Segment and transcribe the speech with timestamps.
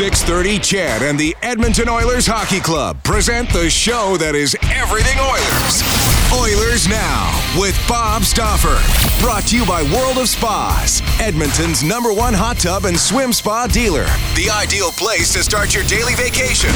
[0.00, 5.99] 630 CHED and the Edmonton Oilers Hockey Club present the show that is everything Oilers.
[6.32, 8.78] Oilers Now with Bob Stauffer.
[9.20, 13.66] Brought to you by World of Spas, Edmonton's number one hot tub and swim spa
[13.66, 14.06] dealer.
[14.36, 16.70] The ideal place to start your daily vacation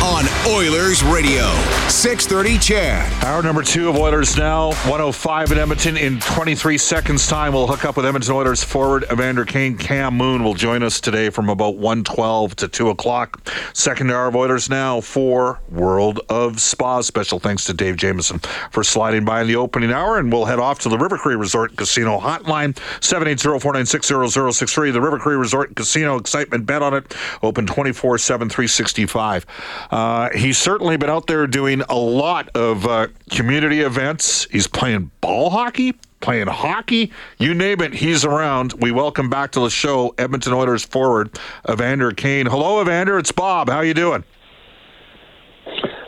[0.00, 1.50] on Oilers Radio.
[1.88, 3.24] 630 CHED.
[3.24, 5.96] Hour number two of Oilers Now, 105 in Edmonton.
[5.96, 9.76] In 23 seconds' time, we'll hook up with Edmonton Oilers forward Evander Kane.
[9.76, 13.46] Cam Moon will join us today from about 112 to 2 o'clock.
[13.74, 17.06] Second hour of Oilers Now for World of Spas.
[17.06, 18.40] Special thanks to Dave Jameson
[18.70, 21.34] for sliding by in the opening hour, and we'll head off to the River Cree
[21.34, 24.92] Resort Casino hotline, 780-496-0063.
[24.92, 29.46] The River Cree Resort Casino, excitement bet on it, open 24-7, 365.
[29.90, 34.46] Uh, he's certainly been out there doing a lot of uh, community events.
[34.50, 38.74] He's playing ball hockey, playing hockey, you name it, he's around.
[38.74, 42.46] We welcome back to the show Edmonton Oilers forward Evander Kane.
[42.46, 43.18] Hello, Evander.
[43.18, 43.68] It's Bob.
[43.68, 44.24] How you doing?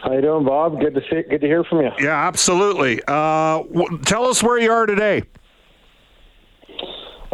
[0.03, 0.81] How you doing, Bob?
[0.81, 1.23] Good to see.
[1.29, 1.91] Good to hear from you.
[2.01, 3.01] Yeah, absolutely.
[3.07, 5.23] Uh, w- tell us where you are today.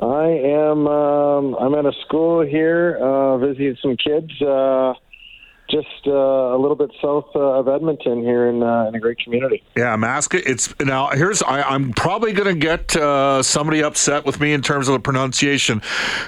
[0.02, 0.86] I am.
[0.86, 4.30] Um, I'm at a school here, uh, visiting some kids.
[4.42, 4.92] Uh,
[5.70, 9.18] just uh, a little bit south uh, of Edmonton here in, uh, in a great
[9.18, 9.62] community.
[9.76, 10.42] Yeah, Mascot.
[10.46, 14.62] It's now here's I, I'm probably going to get uh, somebody upset with me in
[14.62, 15.82] terms of the pronunciation.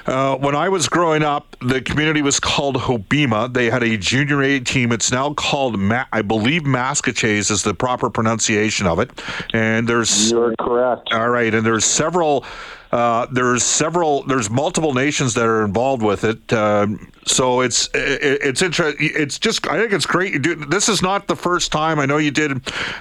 [0.05, 3.53] Uh, when I was growing up, the community was called Hobbema.
[3.53, 4.91] They had a junior A team.
[4.91, 9.09] It's now called Ma- I believe Maskwacis is the proper pronunciation of it.
[9.53, 11.09] And there's You're correct.
[11.11, 12.45] all right, and there's several.
[12.91, 14.23] Uh, there's several.
[14.23, 16.51] There's multiple nations that are involved with it.
[16.51, 19.09] Um, so it's it, it's interesting.
[19.13, 19.65] It's just.
[19.67, 20.33] I think it's great.
[20.33, 20.55] You do.
[20.55, 21.99] This is not the first time.
[21.99, 22.51] I know you did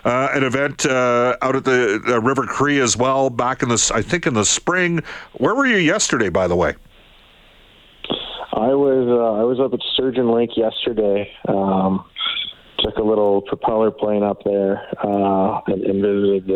[0.04, 3.92] uh, an event uh, out at the River Cree as well back in the.
[3.92, 5.02] I think in the spring.
[5.38, 6.76] Where were you yesterday, by the way?
[8.52, 11.32] I was uh, I was up at Sturgeon Lake yesterday.
[11.48, 12.04] Um,
[12.78, 16.50] took a little propeller plane up there and, and visited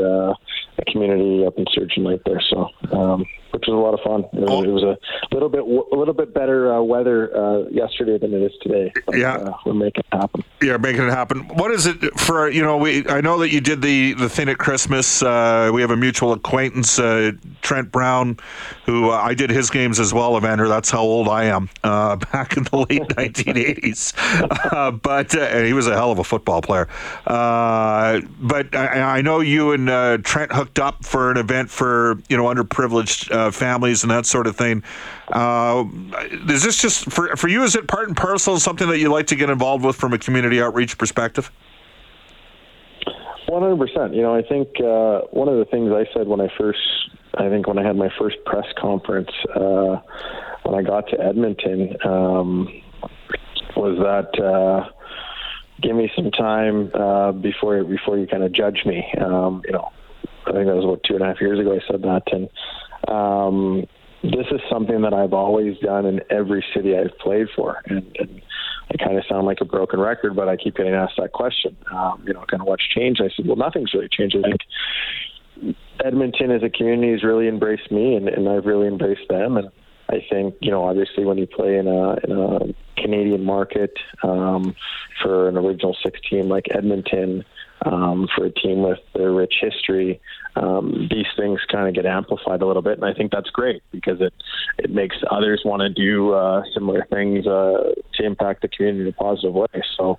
[0.79, 2.41] a community up in Sturgeon Lake there.
[2.51, 4.25] So, um, which was a lot of fun.
[4.33, 4.99] It was, it was a
[5.33, 8.93] little bit a little bit better uh, weather uh, yesterday than it is today.
[9.07, 9.35] But, Yeah.
[9.37, 10.43] uh, we're making it happen.
[10.61, 11.41] Yeah, making it happen.
[11.55, 12.49] What is it for?
[12.49, 15.23] You know, we I know that you did the the thing at Christmas.
[15.23, 17.31] Uh, we have a mutual acquaintance, uh,
[17.63, 18.39] Trent Brown,
[18.87, 20.37] who uh, I did his games as well.
[20.37, 21.69] Evander, that's how old I am.
[21.85, 24.15] Uh, back in the late 1980s,
[24.73, 26.89] uh, but uh, he was a hell of a football player.
[27.27, 32.19] Uh, but I, I know you and uh, Trent hooked up for an event for
[32.31, 34.83] you know underprivileged uh, families and that sort of thing.
[35.29, 35.85] Uh,
[36.49, 37.63] is this just for for you?
[37.63, 40.19] Is it part and parcel something that you like to get involved with from a
[40.19, 41.51] community outreach perspective?
[43.47, 44.15] One hundred percent.
[44.15, 46.81] You know, I think uh, one of the things I said when I first,
[47.37, 50.01] I think when I had my first press conference uh,
[50.63, 52.83] when I got to Edmonton, um,
[53.77, 54.89] was that uh,
[55.83, 59.05] give me some time uh, before before you kind of judge me.
[59.21, 59.93] Um, you know,
[60.47, 61.75] I think that was about two and a half years ago.
[61.75, 62.49] I said that, and
[63.09, 63.87] um,
[64.23, 68.17] this is something that I've always done in every city I've played for, and.
[68.19, 68.43] and
[68.91, 71.77] I kind of sound like a broken record, but I keep getting asked that question.
[71.91, 73.21] Um, you know, kind of what's changed?
[73.21, 74.37] I said, well, nothing's really changed.
[74.37, 74.61] I think
[76.05, 79.57] Edmonton as a community has really embraced me, and, and I've really embraced them.
[79.57, 79.69] And
[80.11, 83.93] I think, you know, obviously when you play in a, in a Canadian market
[84.23, 84.77] um,
[85.23, 87.45] for an original six team like Edmonton,
[87.85, 90.21] um, for a team with their rich history,
[90.57, 93.83] um, these things kind of get amplified a little bit, and I think that's great
[93.91, 94.33] because it
[94.79, 99.09] it makes others want to do uh, similar things uh, to impact the community in
[99.09, 99.83] a positive way.
[99.97, 100.19] So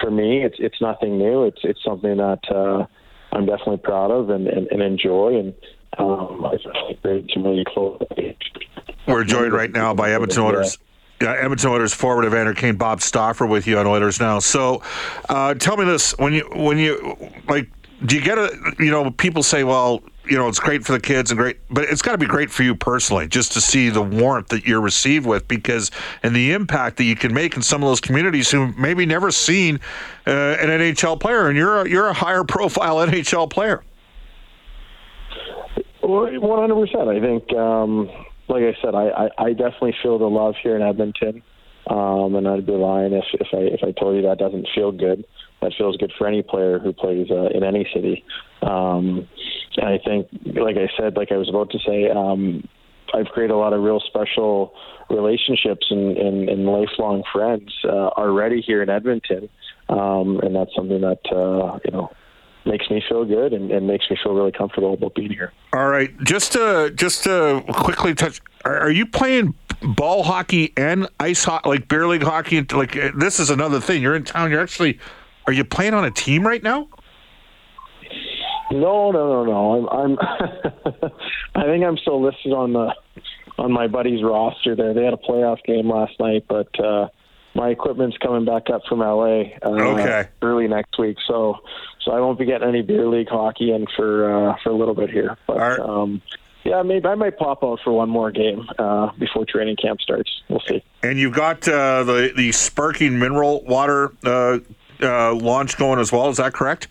[0.00, 1.44] for me, it's it's nothing new.
[1.44, 2.86] It's it's something that uh,
[3.32, 5.38] I'm definitely proud of and, and, and enjoy.
[5.38, 5.54] And
[5.98, 6.56] um, I
[6.88, 8.00] think great to really close.
[9.06, 10.78] We're joined right now by Edmonton Oilers.
[11.20, 14.38] Yeah, Edmonton Oilers forward Evander Kane, Bob Stauffer, with you on Oilers now.
[14.38, 14.82] So,
[15.28, 17.16] uh, tell me this: when you when you
[17.48, 17.70] like,
[18.04, 21.00] do you get a you know people say, well, you know, it's great for the
[21.00, 23.88] kids and great, but it's got to be great for you personally just to see
[23.88, 25.90] the warmth that you're received with because
[26.22, 29.30] and the impact that you can make in some of those communities who maybe never
[29.30, 29.80] seen
[30.26, 33.82] uh, an NHL player, and you're a, you're a higher profile NHL player.
[36.02, 37.08] One hundred percent.
[37.08, 38.10] I think, um,
[38.48, 41.42] like I said, I, I, I definitely feel the love here in Edmonton,
[41.88, 44.92] um, and I'd be lying if, if I if I told you that doesn't feel
[44.92, 45.24] good.
[45.62, 48.24] That feels good for any player who plays uh, in any city.
[48.62, 49.26] Um,
[49.76, 52.68] and I think, like I said, like I was about to say, um,
[53.14, 54.72] I've created a lot of real special
[55.08, 59.48] relationships and, and, and lifelong friends uh, already here in Edmonton,
[59.88, 62.10] um, and that's something that uh, you know
[62.66, 65.52] makes me feel good and, and, makes me feel really comfortable about being here.
[65.72, 71.08] All right, just to just to quickly touch, are, are you playing ball hockey and
[71.20, 72.62] ice hockey, like beer league hockey?
[72.62, 74.02] Like this is another thing.
[74.02, 74.50] You're in town.
[74.50, 74.98] You're actually,
[75.46, 76.88] are you playing on a team right now?
[78.70, 79.88] No, no, no, no.
[79.88, 80.18] I'm, I'm
[81.54, 82.94] I think I'm still listed on the
[83.58, 84.74] on my buddy's roster.
[84.74, 87.08] There, they had a playoff game last night, but uh,
[87.56, 90.28] my equipment's coming back up from LA uh, okay.
[90.42, 91.16] early next week.
[91.26, 91.56] So,
[92.04, 94.94] so I won't be getting any beer league hockey in for uh, for a little
[94.94, 95.36] bit here.
[95.46, 95.80] But right.
[95.80, 96.22] um,
[96.64, 100.30] yeah, maybe I might pop out for one more game uh, before training camp starts.
[100.48, 100.84] We'll see.
[101.02, 104.58] And you've got uh, the the sparking mineral water uh,
[105.00, 106.28] uh, launch going as well.
[106.28, 106.88] Is that correct?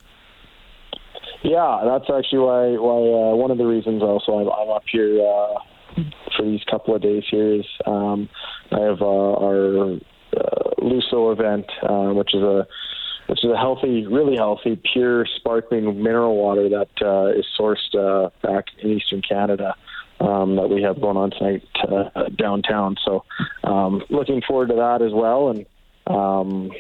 [1.44, 5.20] Yeah, that's actually why why uh, one of the reasons also I'm, I'm up here
[5.22, 6.02] uh,
[6.36, 8.28] for these couple of days here is um,
[8.72, 10.00] I have uh, our
[10.36, 12.68] uh, Luso event, uh, which is a
[13.28, 18.30] which is a healthy, really healthy, pure, sparkling mineral water that uh, is sourced uh,
[18.44, 19.76] back in Eastern Canada.
[20.18, 22.96] Um, that we have going on tonight uh, downtown.
[23.04, 23.26] So,
[23.66, 25.66] um, looking forward to that as well, and
[26.08, 26.72] um,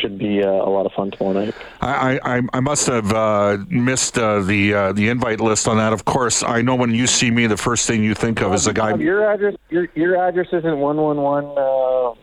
[0.00, 1.54] should be uh, a lot of fun tomorrow night.
[1.80, 5.92] I, I, I must have uh, missed uh, the uh, the invite list on that.
[5.92, 8.66] Of course, I know when you see me, the first thing you think of is
[8.66, 8.94] a guy.
[8.96, 12.14] Your address, your your address isn't one one one uh,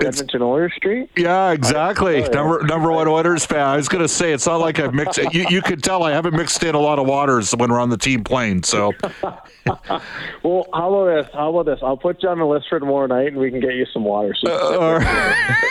[0.00, 1.10] Edmonton Oilers Street.
[1.16, 2.22] Yeah, exactly.
[2.22, 3.66] Number number one Oilers fan.
[3.66, 5.18] I was going to say it's not like I've mixed.
[5.32, 7.90] you you could tell I haven't mixed in a lot of waters when we're on
[7.90, 8.62] the team plane.
[8.62, 8.92] So.
[10.42, 11.32] well, how about this?
[11.32, 11.80] How about this?
[11.82, 14.04] I'll put you on the list for tomorrow night, and we can get you some
[14.04, 14.34] water.
[14.46, 15.00] Uh,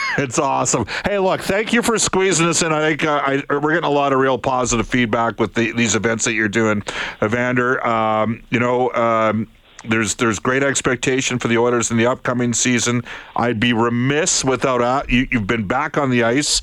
[0.18, 0.86] it's awesome.
[1.06, 2.72] Hey, look, thank you for squeezing us in.
[2.72, 5.96] I think uh, I, we're getting a lot of real positive feedback with the, these
[5.96, 6.84] events that you're doing,
[7.22, 7.86] Evander.
[7.86, 8.92] Um, you know.
[8.94, 9.48] Um,
[9.88, 13.04] there's there's great expectation for the Oilers in the upcoming season.
[13.36, 16.62] I'd be remiss without uh, you, have been back on the ice.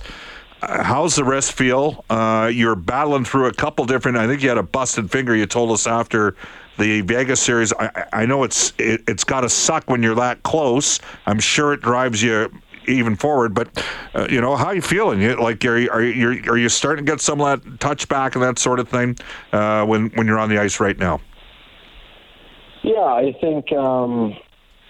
[0.62, 2.05] Uh, how's the rest feel?
[2.11, 4.17] Uh, you're battling through a couple different.
[4.17, 5.34] I think you had a busted finger.
[5.34, 6.37] You told us after
[6.78, 7.72] the Vegas series.
[7.72, 11.00] I, I know it's it, it's got to suck when you're that close.
[11.26, 12.50] I'm sure it drives you
[12.87, 13.55] even forward.
[13.55, 13.84] But
[14.14, 15.20] uh, you know, how are you feeling?
[15.20, 18.08] You, like, are you, are you are you starting to get some of that touch
[18.08, 19.16] back and that sort of thing
[19.52, 21.20] uh, when when you're on the ice right now?
[22.82, 24.35] Yeah, I think um,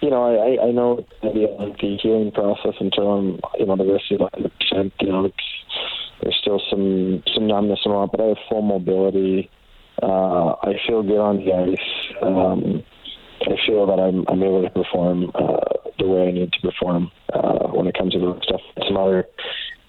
[0.00, 4.12] you know I, I know the, the healing process until I'm you know the rest
[4.12, 4.92] of the percent.
[5.00, 5.30] You know,
[6.22, 9.50] there's still some some numbness all, but I have full mobility.
[10.02, 12.16] Uh, I feel good on the ice.
[12.22, 12.82] Um,
[13.42, 15.56] I feel that I'm I'm able to perform uh,
[15.98, 18.60] the way I need to perform uh, when it comes to the stuff.
[18.86, 19.26] Some other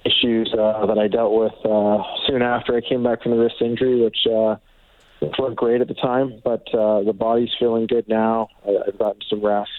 [0.05, 3.61] issues uh, that I dealt with uh, soon after I came back from the wrist
[3.61, 4.55] injury, which uh,
[5.21, 8.49] it weren't great at the time, but uh, the body's feeling good now.
[8.65, 9.69] I, I've gotten some rest.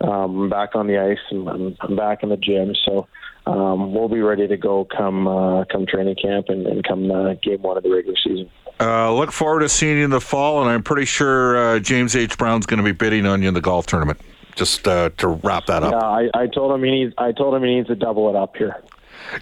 [0.00, 3.06] Um, I'm back on the ice and I'm, I'm back in the gym, so
[3.46, 7.34] um, we'll be ready to go come uh, come training camp and, and come uh,
[7.34, 8.50] game one of the regular season.
[8.80, 12.16] Uh, look forward to seeing you in the fall, and I'm pretty sure uh, James
[12.16, 12.38] H.
[12.38, 14.18] Brown's going to be bidding on you in the golf tournament.
[14.56, 15.92] Just uh, to wrap that up.
[15.92, 17.14] Yeah, I, I told him he needs.
[17.18, 18.82] I told him he needs to double it up here.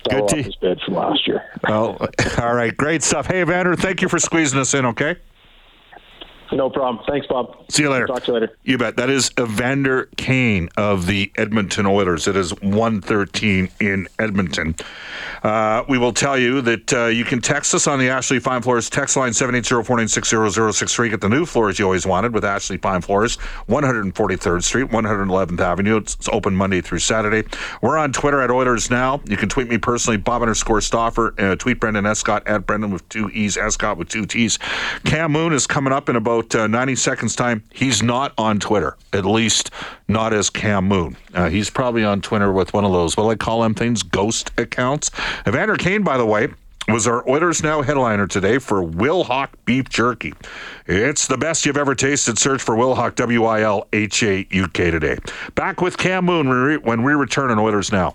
[0.03, 1.43] Double Good to, up his bid from last year.
[1.69, 1.99] Well,
[2.39, 3.27] all right, great stuff.
[3.27, 4.85] Hey, Vander, thank you for squeezing us in.
[4.87, 5.17] Okay.
[6.53, 7.05] No problem.
[7.07, 7.57] Thanks, Bob.
[7.69, 8.07] See you later.
[8.07, 8.57] Talk to you later.
[8.65, 8.97] You bet.
[8.97, 12.27] That is Evander Kane of the Edmonton Oilers.
[12.27, 14.75] It is 113 in Edmonton.
[15.43, 18.63] Uh, we will tell you that uh, you can text us on the Ashley Fine
[18.63, 21.11] Floors text line 780-496-0063.
[21.11, 23.37] Get the new floors you always wanted with Ashley Fine Floors,
[23.69, 25.97] 143rd Street, 111th Avenue.
[25.97, 27.49] It's, it's open Monday through Saturday.
[27.83, 29.21] We're on Twitter at Oilers Now.
[29.27, 31.35] You can tweet me personally, Bob underscore Stauffer.
[31.39, 34.59] Uh, tweet Brendan Escott at Brendan with two E's, Escott with two T's.
[35.05, 38.61] Cam Moon is coming up in about about uh, 90 seconds time, he's not on
[38.61, 39.71] Twitter, at least
[40.07, 41.17] not as Cam Moon.
[41.35, 44.51] Uh, he's probably on Twitter with one of those, what I call them things, ghost
[44.57, 45.11] accounts.
[45.47, 46.49] Evander Kane, by the way,
[46.89, 50.33] was our Oilers Now headliner today for Wilhauk Beef Jerky.
[50.87, 52.39] It's the best you've ever tasted.
[52.39, 55.19] Search for Wilhauk, W I L H A U K today.
[55.55, 58.15] Back with Cam Moon when we return on Oilers Now.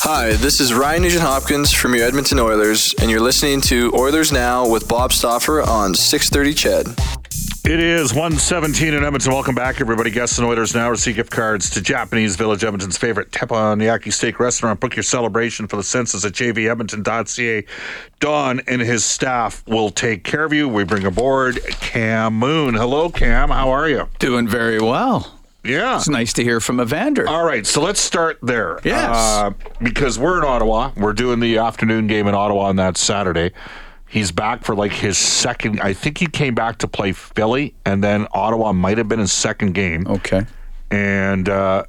[0.00, 4.30] Hi, this is Ryan Nugent Hopkins from your Edmonton Oilers, and you're listening to Oilers
[4.30, 7.16] Now with Bob Stauffer on 630 CHED.
[7.64, 9.32] It is 117 in Edmonton.
[9.32, 10.12] Welcome back, everybody.
[10.12, 14.78] Guests and Oilers now receive gift cards to Japanese Village, Edmonton's favorite teppanyaki steak restaurant.
[14.78, 17.64] Book your celebration for the census at jvedmonton.ca.
[18.20, 20.68] Don and his staff will take care of you.
[20.68, 22.74] We bring aboard Cam Moon.
[22.74, 23.50] Hello, Cam.
[23.50, 24.08] How are you?
[24.20, 25.35] Doing very well.
[25.68, 25.96] Yeah.
[25.96, 27.28] It's nice to hear from Evander.
[27.28, 28.78] All right, so let's start there.
[28.84, 29.16] Yes.
[29.16, 29.50] Uh,
[29.82, 30.92] because we're in Ottawa.
[30.96, 33.52] We're doing the afternoon game in Ottawa on that Saturday.
[34.08, 35.80] He's back for like his second.
[35.80, 39.32] I think he came back to play Philly, and then Ottawa might have been his
[39.32, 40.06] second game.
[40.06, 40.46] Okay.
[40.90, 41.84] And uh,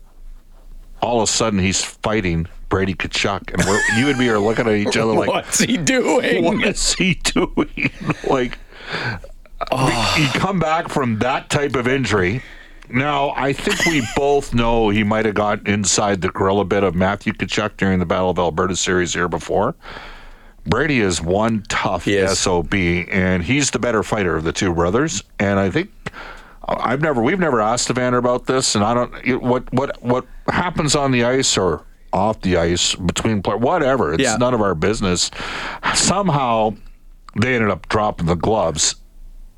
[1.02, 4.68] all of a sudden, he's fighting Brady Tkachuk, and we're, you and me are looking
[4.68, 6.44] at each other like, "What's he doing?
[6.44, 7.92] What is he doing?"
[8.30, 8.58] like,
[9.72, 10.16] oh.
[10.20, 12.42] you come back from that type of injury.
[12.89, 16.96] Now, I think we both know he might have got inside the gorilla bit of
[16.96, 19.75] Matthew Tkachuk during the Battle of Alberta series here before.
[20.65, 25.24] Brady is one tough SOB, and he's the better fighter of the two brothers.
[25.39, 25.89] And I think
[26.67, 30.25] uh, I've never, we've never asked Evander about this, and I don't what what what
[30.50, 34.13] happens on the ice or off the ice between players, whatever.
[34.13, 34.36] It's yeah.
[34.38, 35.32] none of our business.
[35.94, 36.75] Somehow
[37.39, 38.96] they ended up dropping the gloves.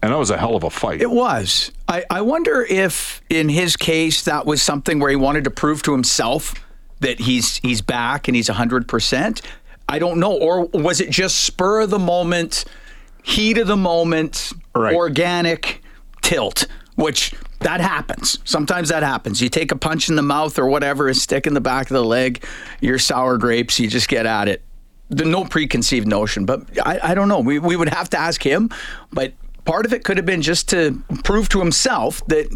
[0.01, 1.01] And that was a hell of a fight.
[1.01, 1.71] It was.
[1.87, 5.81] I, I wonder if, in his case, that was something where he wanted to prove
[5.83, 6.53] to himself
[7.01, 9.41] that he's he's back and he's hundred percent.
[9.87, 10.33] I don't know.
[10.33, 12.65] Or was it just spur of the moment,
[13.23, 14.95] heat of the moment, right.
[14.95, 15.81] organic
[16.21, 18.39] tilt, which that happens.
[18.45, 19.41] Sometimes that happens.
[19.41, 21.93] You take a punch in the mouth or whatever, a stick in the back of
[21.93, 22.43] the leg,
[22.79, 24.61] you're sour grapes, you just get at it.
[25.09, 27.39] The, no preconceived notion, but I, I don't know.
[27.39, 28.69] We, we would have to ask him,
[29.11, 29.33] but
[29.65, 32.49] part of it could have been just to prove to himself that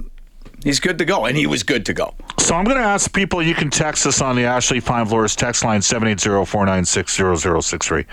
[0.64, 2.14] He's good to go, and he was good to go.
[2.40, 3.44] So I'm going to ask people.
[3.44, 8.06] You can text us on the Ashley Fine Floors text line 780-496-0063.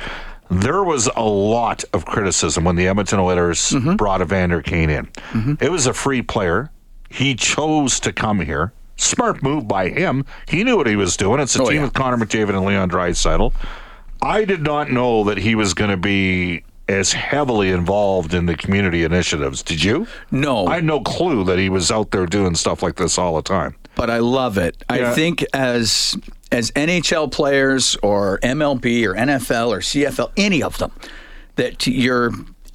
[0.50, 3.94] There was a lot of criticism when the Edmonton Oilers mm-hmm.
[3.94, 5.06] brought Evander Kane in.
[5.06, 5.54] Mm-hmm.
[5.60, 6.72] It was a free player.
[7.08, 8.72] He chose to come here.
[8.96, 10.24] Smart move by him.
[10.48, 11.38] He knew what he was doing.
[11.40, 11.84] It's a oh, team yeah.
[11.84, 13.54] with Connor McDavid and Leon Draisaitl.
[14.22, 18.56] I did not know that he was going to be as heavily involved in the
[18.56, 19.62] community initiatives.
[19.62, 20.08] Did you?
[20.30, 20.66] No.
[20.66, 23.42] I had no clue that he was out there doing stuff like this all the
[23.42, 23.76] time.
[23.94, 24.82] But I love it.
[24.90, 25.10] Yeah.
[25.10, 26.16] I think as
[26.52, 30.90] as NHL players or MLB or NFL or CFL, any of them,
[31.54, 32.32] that you're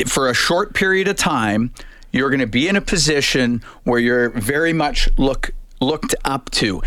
[0.07, 1.73] for a short period of time,
[2.11, 6.81] you're going to be in a position where you're very much look looked up to.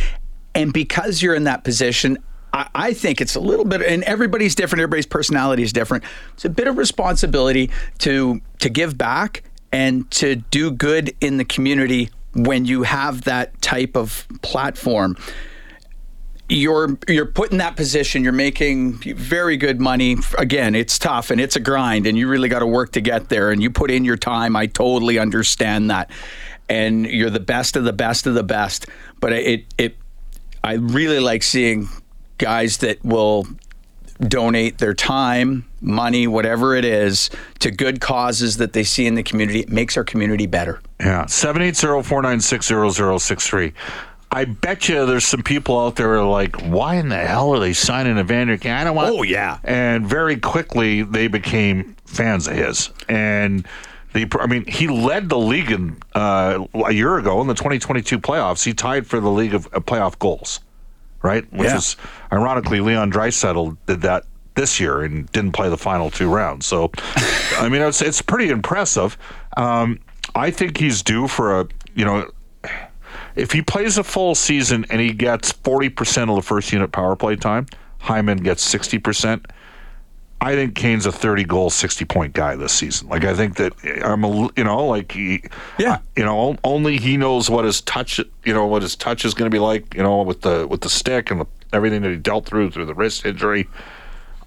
[0.54, 2.16] And because you're in that position,
[2.52, 4.80] I, I think it's a little bit, and everybody's different.
[4.80, 6.04] Everybody's personality is different.
[6.34, 11.44] It's a bit of responsibility to to give back and to do good in the
[11.44, 15.16] community when you have that type of platform
[16.48, 21.40] you're you're put in that position you're making very good money again it's tough and
[21.40, 23.90] it's a grind and you really got to work to get there and you put
[23.90, 26.10] in your time i totally understand that
[26.68, 28.86] and you're the best of the best of the best
[29.20, 29.96] but it it
[30.64, 31.86] i really like seeing
[32.38, 33.46] guys that will
[34.20, 37.30] donate their time, money, whatever it is,
[37.60, 39.60] to good causes that they see in the community.
[39.60, 40.80] It makes our community better.
[40.98, 41.26] Yeah.
[41.26, 43.72] 780-496-0063.
[44.30, 47.58] I bet you there's some people out there are like, why in the hell are
[47.58, 48.72] they signing Evander Kane?
[48.72, 49.10] I don't want.
[49.10, 49.58] Oh yeah.
[49.64, 53.66] And very quickly they became fans of his, and
[54.12, 58.18] the I mean he led the league in, uh, a year ago in the 2022
[58.18, 58.64] playoffs.
[58.64, 60.60] He tied for the league of uh, playoff goals
[61.22, 61.50] right?
[61.52, 61.76] Which yeah.
[61.76, 61.96] is
[62.32, 66.66] ironically Leon Draisaitl did that this year and didn't play the final two rounds.
[66.66, 66.90] So,
[67.58, 69.16] I mean, it's it's pretty impressive.
[69.56, 70.00] Um,
[70.34, 72.30] I think he's due for a you know.
[73.36, 77.14] If he plays a full season and he gets 40% of the first unit power
[77.14, 77.66] play time,
[78.00, 79.44] Hyman gets 60%.
[80.40, 83.08] I think Kane's a 30 goal, 60 point guy this season.
[83.08, 83.72] Like I think that
[84.04, 85.42] I'm a you know like he,
[85.78, 89.34] yeah you know only he knows what his touch you know what his touch is
[89.34, 92.10] going to be like you know with the with the stick and the, everything that
[92.10, 93.68] he dealt through through the wrist injury.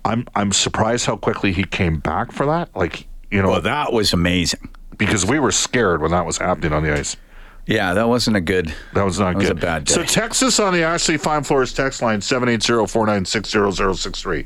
[0.05, 2.73] I'm I'm surprised how quickly he came back for that.
[2.75, 6.71] Like you know well, that was amazing because we were scared when that was happening
[6.71, 7.17] on the ice.
[7.65, 8.73] Yeah, that wasn't a good.
[8.93, 9.41] That was not that good.
[9.41, 9.93] Was a bad day.
[9.93, 14.45] So Texas on the Ashley Fine Floors text line 780-496-0063.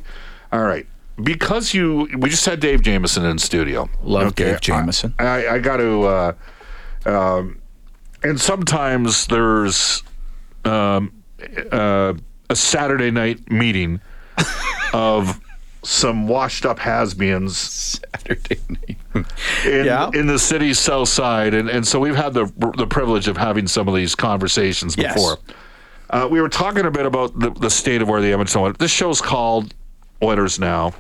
[0.52, 0.88] All right.
[1.24, 3.90] Because you, we just had Dave Jameson in studio.
[4.02, 5.14] Love Dave Jameson.
[5.20, 6.34] I, I, I got to, uh,
[7.06, 7.60] um,
[8.24, 10.04] and sometimes there's
[10.66, 11.12] um,
[11.72, 12.14] uh,
[12.50, 14.02] a Saturday night meeting
[14.94, 15.40] of
[15.84, 18.98] some washed up has-beens Saturday night.
[19.66, 20.10] in, Yeah.
[20.14, 22.46] in the city's south side, and, and so we've had the
[22.78, 25.14] the privilege of having some of these conversations Yes.
[25.14, 25.38] before.
[26.10, 28.76] Uh, we were talking a bit about the, the state of where the Edmonton Oilers.
[28.80, 29.74] This show's called
[30.24, 30.94] Oilers Now.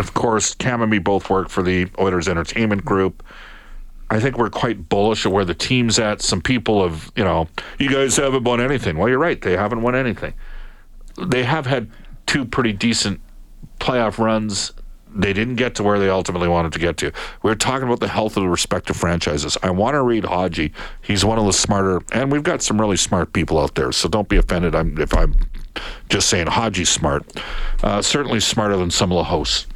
[0.00, 3.22] Of course, Cam and me both work for the Oilers Entertainment Group.
[4.08, 6.20] I think we're quite bullish of where the team's at.
[6.22, 8.96] Some people have, you know, you guys haven't won anything.
[8.96, 9.40] Well, you're right.
[9.40, 10.34] They haven't won anything.
[11.22, 11.90] They have had
[12.26, 13.20] two pretty decent
[13.78, 14.72] playoff runs.
[15.12, 17.12] They didn't get to where they ultimately wanted to get to.
[17.42, 19.58] We are talking about the health of the respective franchises.
[19.62, 20.72] I want to read Haji.
[21.02, 23.92] He's one of the smarter, and we've got some really smart people out there.
[23.92, 25.34] So don't be offended I'm, if I'm
[26.08, 27.24] just saying Haji's smart.
[27.82, 29.66] Uh, certainly smarter than some of the hosts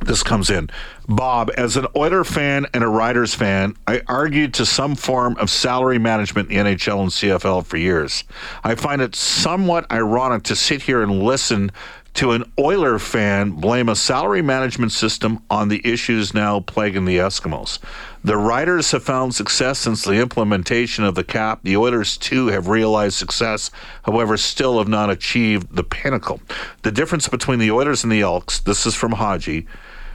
[0.00, 0.68] this comes in.
[1.08, 5.50] Bob, as an Oiler fan and a Riders fan, I argued to some form of
[5.50, 8.24] salary management in the NHL and CFL for years.
[8.62, 11.70] I find it somewhat ironic to sit here and listen
[12.16, 17.18] to an Oiler fan blame a salary management system on the issues now plaguing the
[17.18, 17.78] Eskimos.
[18.24, 21.60] The Riders have found success since the implementation of the cap.
[21.62, 23.70] The Oilers, too, have realized success,
[24.04, 26.40] however, still have not achieved the pinnacle.
[26.82, 29.66] The difference between the Oilers and the Elks, this is from Haji,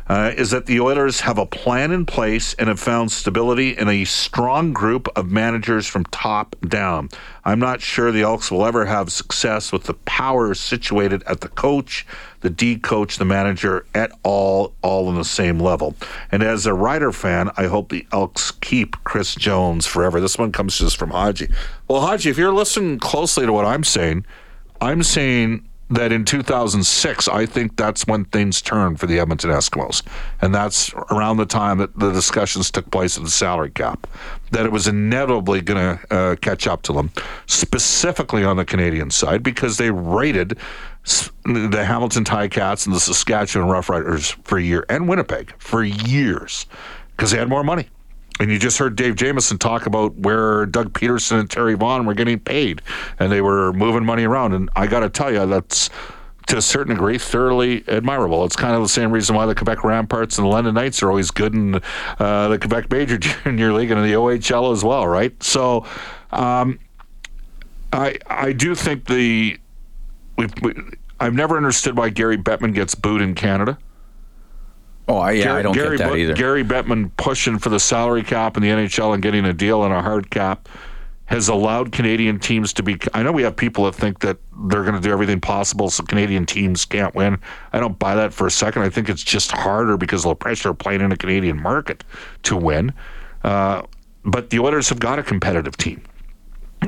[0.07, 3.87] uh, is that the Oilers have a plan in place and have found stability in
[3.87, 7.09] a strong group of managers from top down.
[7.43, 11.47] I'm not sure the Elks will ever have success with the power situated at the
[11.47, 12.05] coach,
[12.41, 15.95] the D coach, the manager, at all, all on the same level.
[16.31, 20.19] And as a Rider fan, I hope the Elks keep Chris Jones forever.
[20.19, 21.49] This one comes just from Haji.
[21.87, 24.25] Well, Haji, if you're listening closely to what I'm saying,
[24.79, 30.01] I'm saying that in 2006, I think that's when things turned for the Edmonton Eskimos.
[30.41, 34.07] And that's around the time that the discussions took place of the salary cap,
[34.51, 37.11] that it was inevitably going to uh, catch up to them,
[37.45, 40.57] specifically on the Canadian side, because they rated
[41.43, 46.67] the Hamilton Ticats and the Saskatchewan Roughriders for a year, and Winnipeg for years,
[47.11, 47.89] because they had more money.
[48.41, 52.15] And you just heard Dave Jameson talk about where Doug Peterson and Terry Vaughn were
[52.15, 52.81] getting paid,
[53.19, 54.53] and they were moving money around.
[54.53, 55.91] And I got to tell you, that's
[56.47, 58.43] to a certain degree thoroughly admirable.
[58.43, 61.09] It's kind of the same reason why the Quebec Remparts and the London Knights are
[61.09, 61.75] always good in
[62.17, 65.31] uh, the Quebec Major Junior League and in the OHL as well, right?
[65.43, 65.85] So,
[66.31, 66.79] um,
[67.93, 69.59] I I do think the
[70.35, 70.47] we,
[71.19, 73.77] I've never understood why Gary Bettman gets booed in Canada.
[75.11, 76.33] Oh, yeah, I don't Gary, get that either.
[76.33, 79.91] Gary Bettman pushing for the salary cap in the NHL and getting a deal on
[79.91, 80.69] a hard cap
[81.25, 82.97] has allowed Canadian teams to be.
[83.13, 86.03] I know we have people that think that they're going to do everything possible so
[86.03, 87.39] Canadian teams can't win.
[87.73, 88.83] I don't buy that for a second.
[88.83, 92.03] I think it's just harder because of the pressure of playing in a Canadian market
[92.43, 92.93] to win.
[93.43, 93.83] Uh,
[94.23, 96.01] but the Oilers have got a competitive team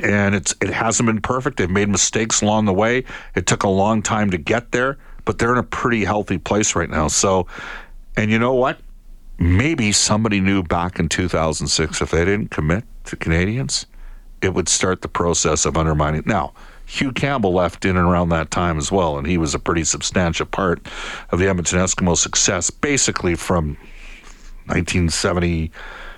[0.02, 1.58] and it's it hasn't been perfect.
[1.58, 3.04] They've made mistakes along the way.
[3.36, 6.76] It took a long time to get there, but they're in a pretty healthy place
[6.76, 7.08] right now.
[7.08, 7.48] So,
[8.16, 8.80] and you know what?
[9.40, 13.86] Maybe somebody knew back in 2006 if they didn't commit to Canadians,
[14.42, 16.24] it would start the process of undermining.
[16.26, 16.54] Now,
[16.86, 19.84] Hugh Campbell left in and around that time as well, and he was a pretty
[19.84, 20.86] substantial part
[21.32, 23.78] of the Edmonton Eskimos' success, basically from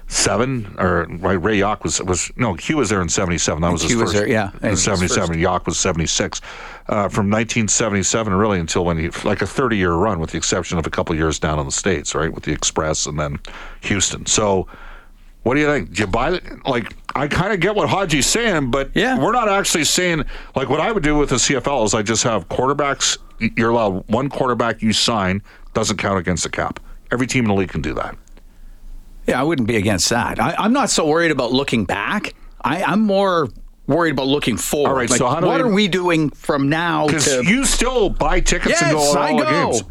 [0.08, 3.82] 1977 or right, Ray Jauch was was no Hugh was there in 77 that was
[3.84, 4.84] his was first there, yeah, in first.
[4.84, 6.42] 77 Jauch was 76
[6.88, 10.78] uh, from 1977 really until when he like a 30 year run with the exception
[10.78, 13.40] of a couple years down in the states right with the Express and then
[13.82, 14.68] Houston so
[15.44, 15.94] what do you think?
[15.94, 16.44] Do you buy it?
[16.66, 19.20] Like, I kind of get what Haji's saying, but Yeah.
[19.20, 20.24] we're not actually saying
[20.56, 23.20] like what I would do with the CFL is I just have quarterbacks.
[23.56, 25.44] You're allowed one quarterback you sign
[25.76, 26.80] doesn't count against the cap.
[27.12, 28.18] Every team in the league can do that.
[29.28, 30.40] Yeah, I wouldn't be against that.
[30.40, 32.34] I, I'm not so worried about looking back.
[32.64, 33.50] I, I'm more
[33.88, 34.90] worried about looking forward.
[34.90, 37.44] All right, Like, so how do what we- are we doing from now Because to?
[37.46, 39.50] you still buy tickets yes, and go I all the go.
[39.72, 39.84] games.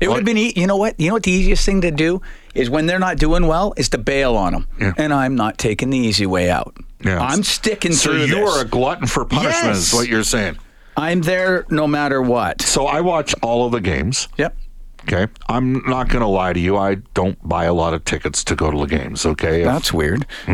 [0.00, 0.38] It would have been.
[0.38, 0.94] E- you know what?
[1.00, 1.24] You know what?
[1.24, 2.22] The easiest thing to do
[2.54, 4.66] is when they're not doing well is to bail on them.
[4.80, 4.92] Yeah.
[4.96, 6.76] And I'm not taking the easy way out.
[7.04, 7.18] Yeah.
[7.20, 8.54] I'm sticking So through you this.
[8.58, 9.88] are a glutton for punishment, Yes.
[9.88, 10.56] is what you're saying.
[10.96, 12.62] I'm there no matter what.
[12.62, 14.28] So I watch all of the games.
[14.36, 14.56] Yep.
[15.04, 16.76] Okay, I'm not going to lie to you.
[16.76, 19.24] I don't buy a lot of tickets to go to the games.
[19.24, 20.26] Okay, If- That's weird.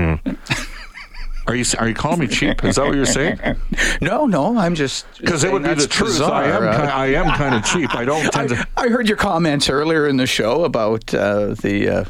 [1.47, 2.65] are you are you calling me cheap?
[2.65, 3.39] Is that what you're saying?
[4.01, 6.21] No, no, I'm just Because it would be the truth.
[6.21, 6.63] I am.
[6.63, 7.95] Uh, ki- I am kind of cheap.
[7.95, 8.67] I don't tend to.
[8.77, 12.05] I, I heard your comments earlier in the show about uh, the uh,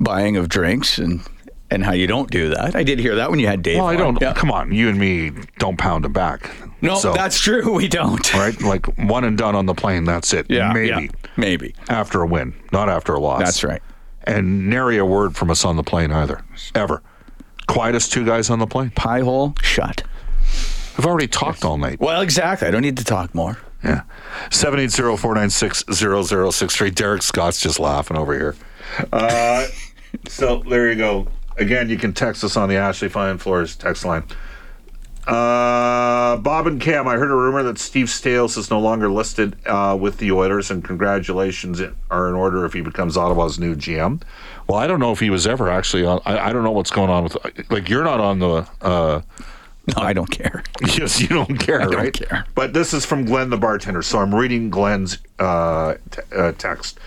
[0.00, 1.20] buying of drinks and
[1.70, 2.74] and how you don't do that.
[2.74, 3.78] I did hear that when you had Dave.
[3.78, 4.20] Well, I don't.
[4.20, 4.32] Yeah.
[4.34, 6.50] Come on, you and me don't pound them back.
[6.80, 7.74] No, So- that's true.
[7.74, 8.32] We don't.
[8.34, 8.60] right?
[8.62, 10.04] Like one and done on the plane.
[10.04, 10.46] That's it.
[10.48, 11.74] Yeah, maybe yeah, maybe.
[11.88, 13.40] after a win, not after a loss.
[13.40, 13.82] That's right.
[14.24, 16.42] And nary a word from us on the plane either,
[16.74, 17.02] ever.
[17.66, 18.90] Quietest two guys on the plane.
[18.90, 20.02] Pie hole shut.
[20.96, 22.00] We've already talked all night.
[22.00, 22.66] Well, exactly.
[22.66, 23.58] I don't need to talk more.
[23.84, 24.02] Yeah.
[24.50, 26.94] 780-496-0063.
[26.94, 28.56] Derek Scott's just laughing over here.
[29.12, 29.66] Uh,
[30.28, 31.28] so there you go.
[31.58, 34.24] Again, you can text us on the Ashley Fine Floors text line.
[35.26, 39.56] Uh, Bob and Cam, I heard a rumor that Steve Staios is no longer listed
[39.66, 44.22] uh, with the Oilers, and congratulations are in order if he becomes Ottawa's new GM.
[44.68, 46.22] Well, I don't know if he was ever actually on.
[46.24, 47.36] I, I don't know what's going on with.
[47.70, 48.68] Like, you're not on the.
[48.80, 49.20] Uh,
[49.96, 50.62] No, I don't care.
[50.98, 52.12] Yes, you don't care, I don't right?
[52.12, 52.44] care.
[52.54, 57.00] But this is from Glenn the bartender, so I'm reading Glenn's uh, t- uh, text.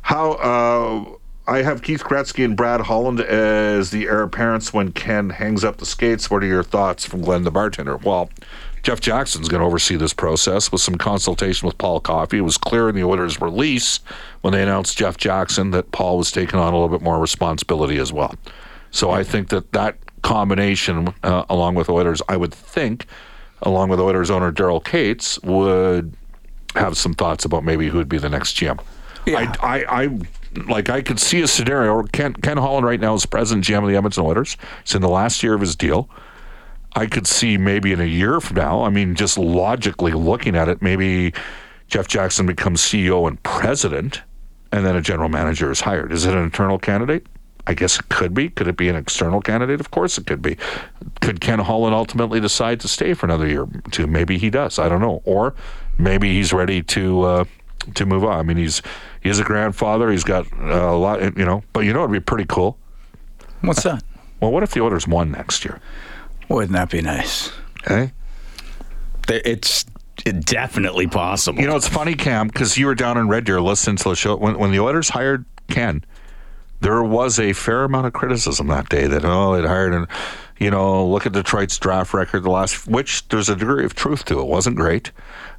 [0.00, 5.30] How uh, I have Keith Gretzky and Brad Holland as the heir apparents when Ken
[5.30, 6.30] hangs up the skates.
[6.30, 7.96] What are your thoughts from Glenn the bartender?
[7.96, 8.30] Well,
[8.82, 12.38] Jeff Jackson's going to oversee this process with some consultation with Paul Coffey.
[12.38, 13.98] It was clear in the Oilers' release
[14.42, 17.98] when they announced Jeff Jackson that Paul was taking on a little bit more responsibility
[17.98, 18.34] as well.
[18.90, 23.06] So I think that that combination, uh, along with Oilers, I would think,
[23.62, 26.14] along with Oilers owner Daryl Katz, would
[26.74, 28.80] have some thoughts about maybe who would be the next GM.
[29.26, 29.54] Yeah.
[29.60, 30.18] I, I, I
[30.66, 32.02] like I could see a scenario.
[32.04, 34.56] Ken Ken Holland right now is president GM of the Edmonton Oilers.
[34.82, 36.08] It's in the last year of his deal.
[36.94, 38.82] I could see maybe in a year from now.
[38.82, 41.32] I mean, just logically looking at it, maybe
[41.88, 44.22] Jeff Jackson becomes CEO and president,
[44.70, 46.12] and then a general manager is hired.
[46.12, 47.26] Is it an internal candidate?
[47.66, 48.50] I guess it could be.
[48.50, 49.80] Could it be an external candidate?
[49.80, 50.56] Of course it could be.
[51.20, 54.06] Could Ken Holland ultimately decide to stay for another year or two?
[54.06, 54.78] Maybe he does.
[54.78, 55.22] I don't know.
[55.24, 55.54] Or
[55.96, 57.44] maybe he's ready to uh,
[57.94, 58.38] to move on.
[58.38, 58.82] I mean, he's
[59.22, 60.10] he's a grandfather.
[60.10, 61.62] He's got uh, a lot, you know.
[61.72, 62.78] But you know, it'd be pretty cool.
[63.62, 64.02] What's that?
[64.40, 65.80] Well, what if the Oilers won next year?
[66.48, 67.52] Wouldn't that be nice?
[67.86, 68.12] Hey,
[69.28, 69.84] It's
[70.40, 71.60] definitely possible.
[71.60, 74.16] you know, it's funny, Cam, because you were down in Red Deer listening to the
[74.16, 76.04] show when when the Oilers hired Ken.
[76.80, 80.06] There was a fair amount of criticism that day that oh they hired and
[80.62, 84.24] you know look at Detroit's draft record the last which there's a degree of truth
[84.26, 85.10] to it wasn't great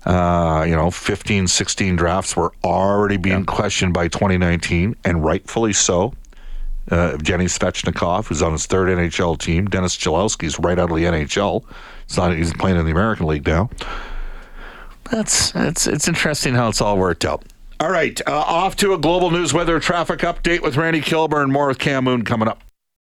[0.06, 6.14] uh, you know 15 16 drafts were already being questioned by 2019 and rightfully so
[6.92, 9.68] uh, Evgeny Svechnikov, who's on his third NHL team.
[9.68, 11.64] Dennis Cholowski's right out of the NHL.
[12.04, 13.70] It's not he's playing in the American League now.
[15.10, 17.44] That's it's it's interesting how it's all worked out.
[17.80, 21.52] All right, uh, off to a global news weather traffic update with Randy Kilburn.
[21.52, 22.63] More with Cam Moon coming up.